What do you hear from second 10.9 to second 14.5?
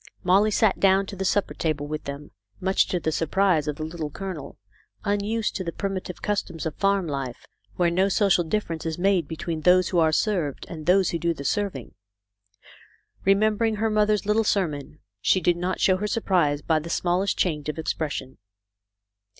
who do the serving. Remembering her mother's little